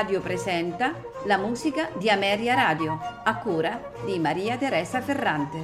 [0.00, 5.60] Radio presenta la musica di Ameria Radio, a cura di Maria Teresa Ferrante.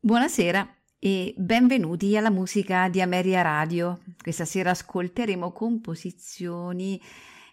[0.00, 0.66] Buonasera
[0.98, 4.00] e benvenuti alla musica di Ameria Radio.
[4.22, 6.98] Questa sera ascolteremo composizioni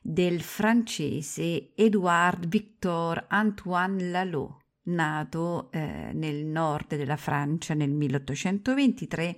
[0.01, 4.60] del francese Edouard Victor Antoine Lalo
[4.93, 9.37] nato eh, nel nord della Francia nel 1823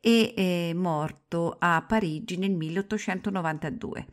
[0.00, 4.06] e eh, morto a Parigi nel 1892.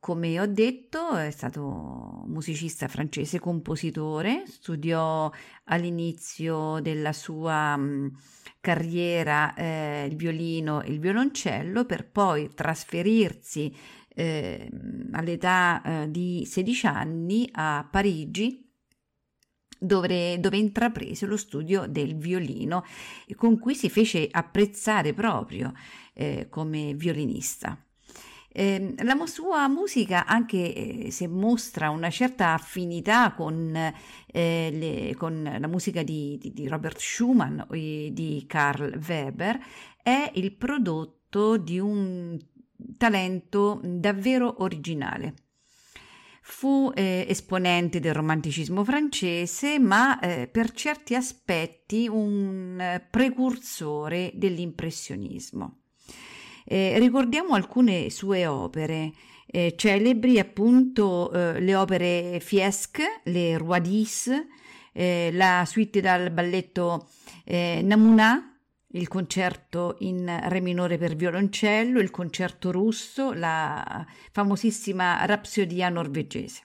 [0.00, 5.30] Come ho detto, è stato musicista francese, compositore, studiò
[5.64, 8.16] all'inizio della sua mh,
[8.60, 13.76] carriera eh, il violino e il violoncello per poi trasferirsi
[14.08, 14.70] eh,
[15.12, 18.69] all'età eh, di 16 anni a Parigi
[19.80, 22.84] dove, dove intraprese lo studio del violino,
[23.34, 25.72] con cui si fece apprezzare proprio
[26.14, 27.82] eh, come violinista.
[28.52, 33.74] Eh, la sua musica, anche eh, se mostra una certa affinità con,
[34.26, 39.58] eh, le, con la musica di, di, di, Robert Schumann e di Karl Weber,
[40.02, 42.36] è il prodotto di un
[42.96, 45.49] talento davvero originale.
[46.52, 55.78] Fu eh, esponente del romanticismo francese, ma eh, per certi aspetti un eh, precursore dell'impressionismo.
[56.64, 59.12] Eh, ricordiamo alcune sue opere,
[59.46, 64.30] eh, celebri appunto eh, le opere Fiesque, le Roi d'Is,
[64.92, 67.08] la suite dal balletto
[67.44, 68.49] Namuna,
[68.92, 76.62] il concerto in re minore per violoncello, il concerto russo, la famosissima rapsodia norvegese.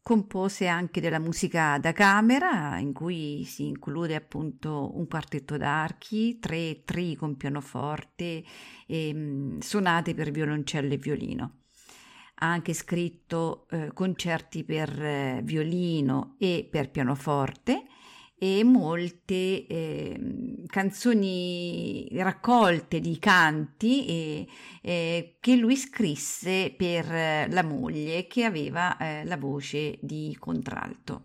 [0.00, 6.82] Compose anche della musica da camera, in cui si include appunto un quartetto d'archi, tre
[6.84, 8.44] tri con pianoforte
[8.86, 11.58] e mm, sonate per violoncello e violino.
[12.36, 17.84] Ha anche scritto eh, concerti per eh, violino e per pianoforte
[18.44, 20.20] e molte eh,
[20.66, 24.46] canzoni raccolte di canti eh,
[24.82, 27.06] eh, che lui scrisse per
[27.50, 31.22] la moglie che aveva eh, la voce di contralto.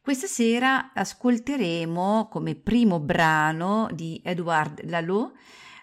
[0.00, 5.32] Questa sera ascolteremo come primo brano di Edouard Lalo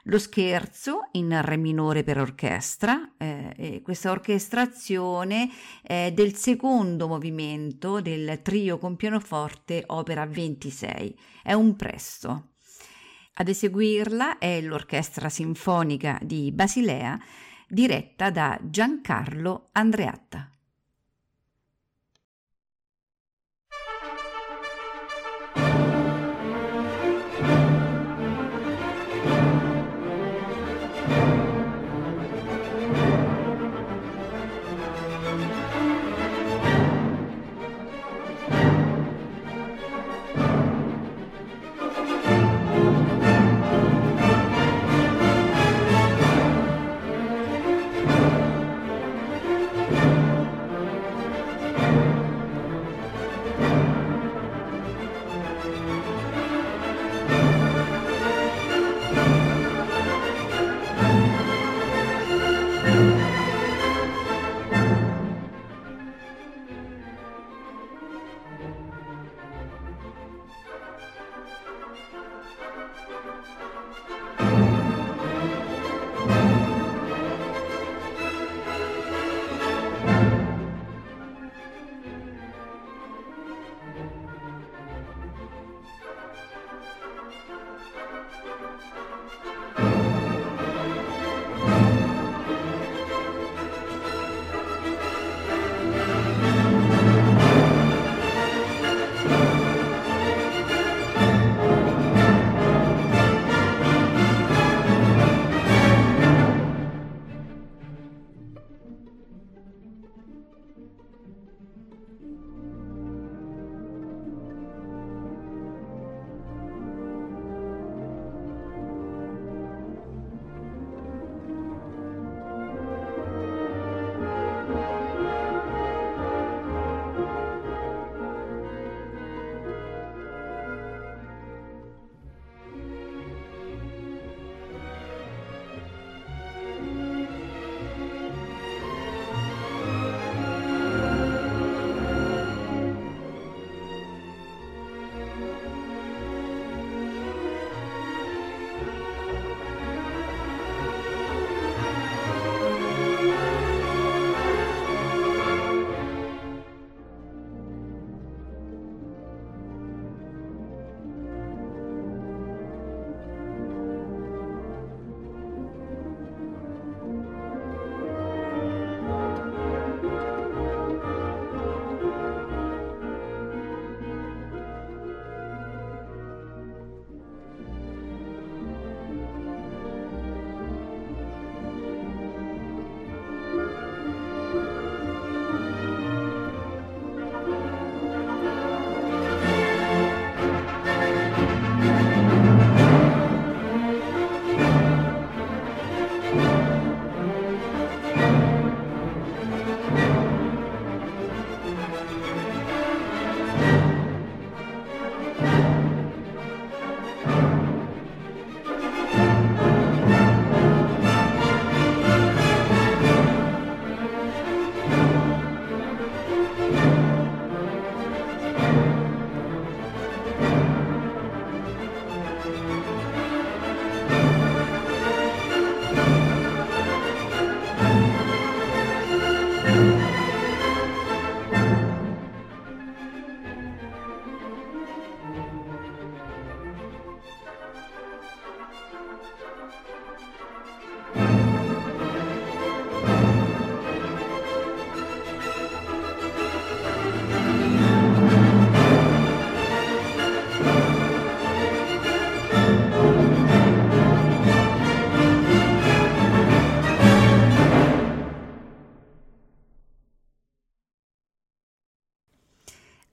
[0.05, 5.49] lo scherzo in re minore per orchestra, eh, questa orchestrazione
[5.81, 12.47] è del secondo movimento del trio con pianoforte opera 26, è un presto.
[13.35, 17.19] Ad eseguirla è l'Orchestra Sinfonica di Basilea
[17.67, 20.50] diretta da Giancarlo Andreatta.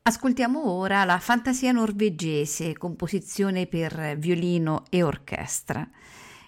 [0.08, 5.86] Ascoltiamo ora la Fantasia norvegese, composizione per violino e orchestra.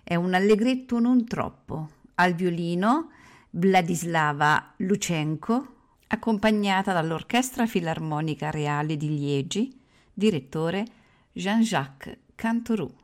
[0.02, 1.90] È un allegretto non troppo.
[2.14, 3.10] Al violino
[3.50, 5.74] Vladislava Luchenko,
[6.06, 9.78] accompagnata dall'Orchestra Filarmonica Reale di Liegi,
[10.14, 10.86] direttore
[11.30, 12.99] Jean-Jacques Cantorou.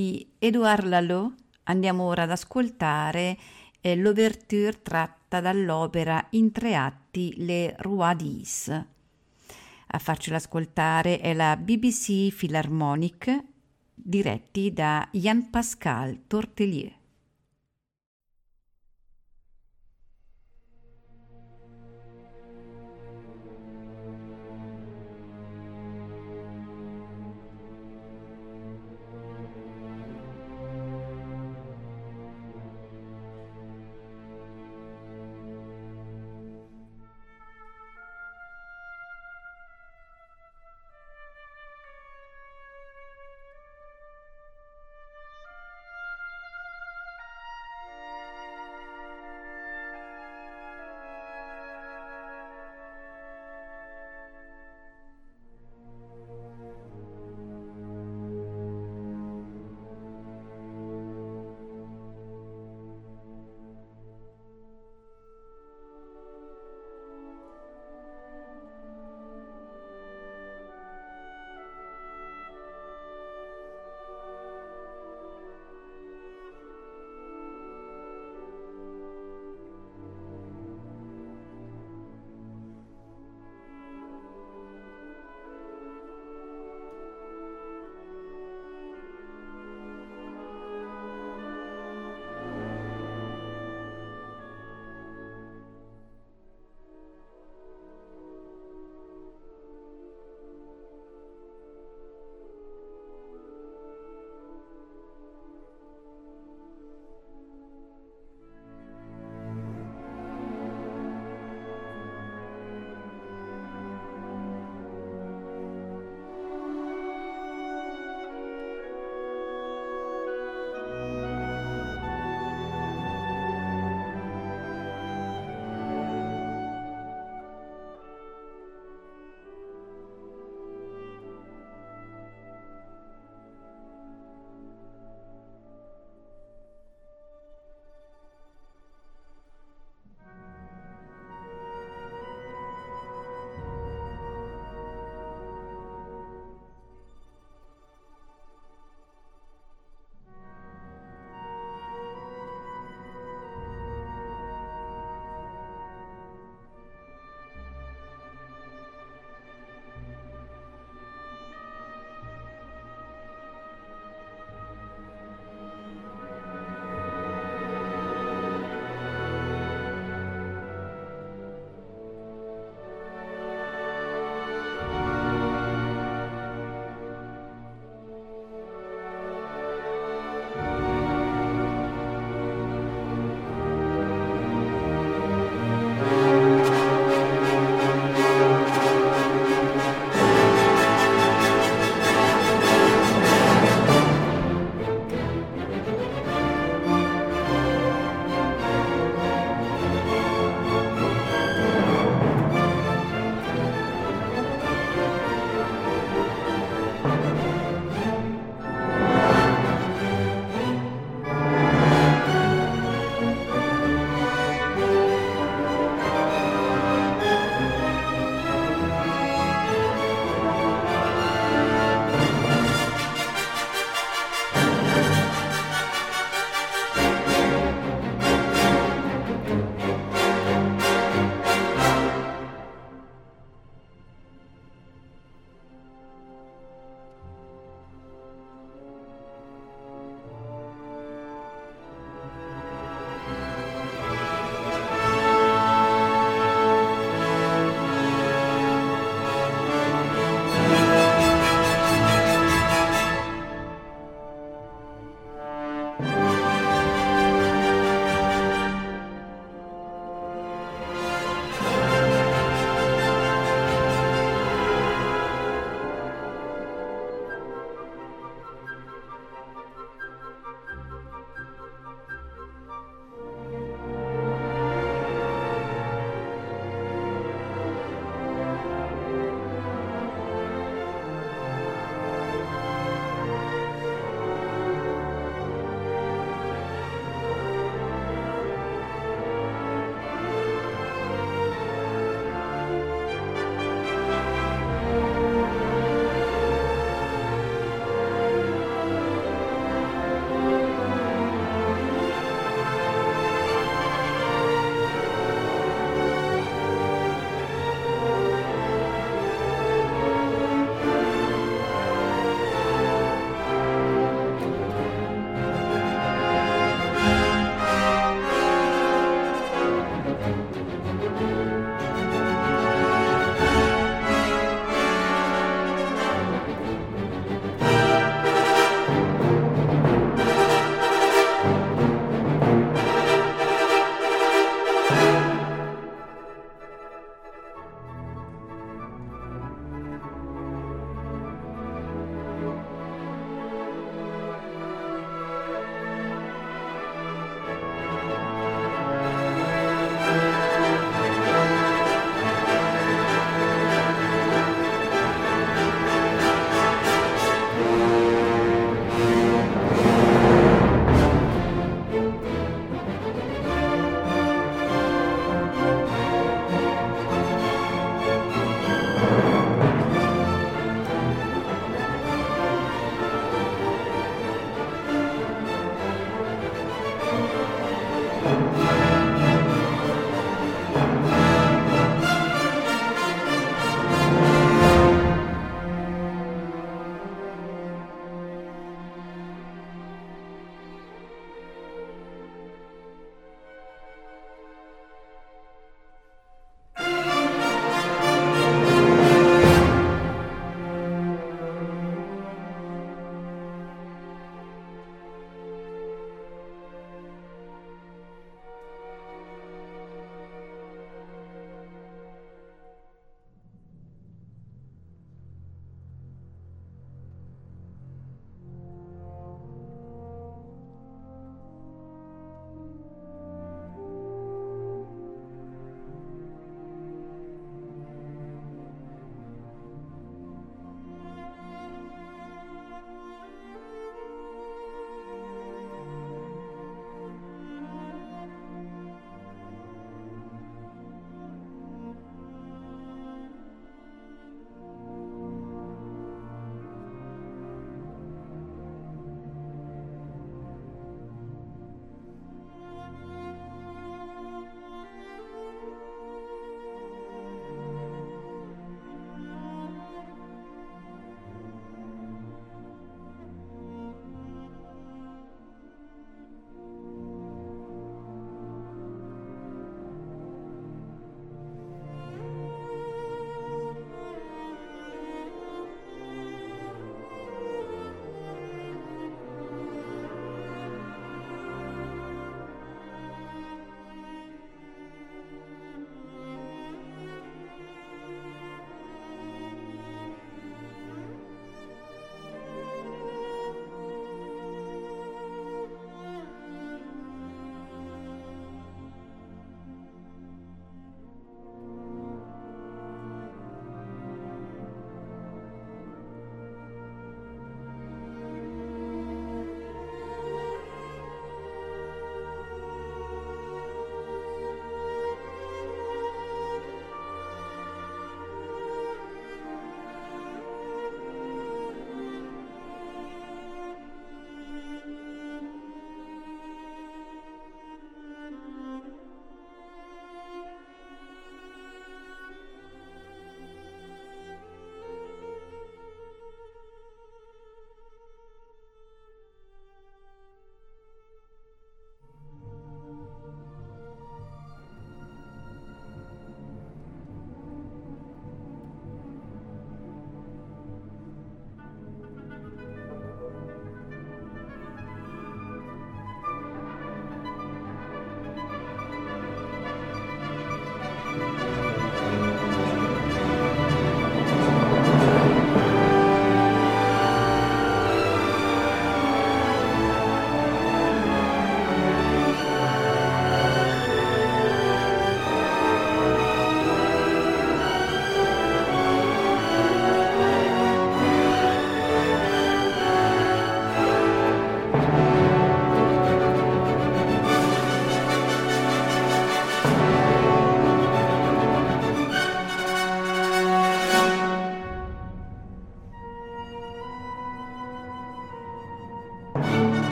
[0.00, 1.34] Di Edouard Lalo
[1.64, 3.36] andiamo ora ad ascoltare
[3.82, 8.68] eh, l'ouverture tratta dall'opera in tre atti Le Roi d'Is.
[8.68, 13.44] A farcela ascoltare è la BBC Philharmonic
[13.92, 16.99] diretti da Jean Pascal Tortelier.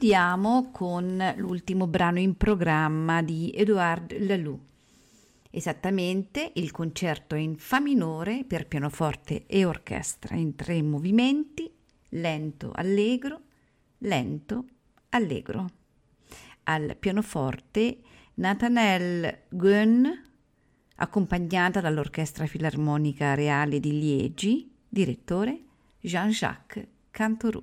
[0.00, 4.58] Concludiamo con l'ultimo brano in programma di Edouard Laloux.
[5.50, 11.70] Esattamente il concerto in Fa minore per pianoforte e orchestra in tre movimenti,
[12.12, 13.42] lento allegro,
[13.98, 14.64] lento
[15.10, 15.66] allegro.
[16.64, 17.98] Al pianoforte
[18.36, 20.06] Nathanael Gunn,
[20.94, 25.60] accompagnata dall'Orchestra Filarmonica Reale di Liegi, direttore
[26.00, 27.62] Jean-Jacques Cantorou.